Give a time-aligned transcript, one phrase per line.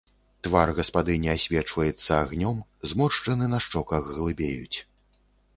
[0.45, 2.57] Твар гаспадыні асвечваецца агнём,
[2.93, 4.77] зморшчыны на шчоках глыбеюць.